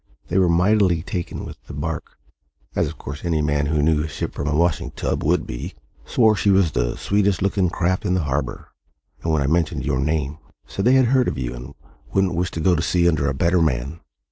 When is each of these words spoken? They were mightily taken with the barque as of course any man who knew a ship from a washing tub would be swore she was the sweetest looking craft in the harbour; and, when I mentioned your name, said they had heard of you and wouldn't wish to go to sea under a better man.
They 0.29 0.39
were 0.39 0.49
mightily 0.49 1.03
taken 1.03 1.45
with 1.45 1.57
the 1.67 1.75
barque 1.75 2.17
as 2.75 2.87
of 2.87 2.97
course 2.97 3.23
any 3.23 3.43
man 3.43 3.67
who 3.67 3.83
knew 3.83 4.01
a 4.03 4.07
ship 4.07 4.33
from 4.33 4.47
a 4.47 4.55
washing 4.55 4.89
tub 4.89 5.23
would 5.23 5.45
be 5.45 5.75
swore 6.07 6.35
she 6.35 6.49
was 6.49 6.71
the 6.71 6.95
sweetest 6.97 7.43
looking 7.43 7.69
craft 7.69 8.03
in 8.03 8.15
the 8.15 8.23
harbour; 8.23 8.69
and, 9.21 9.31
when 9.31 9.43
I 9.43 9.45
mentioned 9.45 9.85
your 9.85 9.99
name, 9.99 10.39
said 10.65 10.85
they 10.85 10.95
had 10.95 11.05
heard 11.05 11.27
of 11.27 11.37
you 11.37 11.53
and 11.53 11.75
wouldn't 12.13 12.33
wish 12.33 12.49
to 12.49 12.59
go 12.59 12.73
to 12.75 12.81
sea 12.81 13.07
under 13.07 13.29
a 13.29 13.35
better 13.35 13.61
man. 13.61 13.99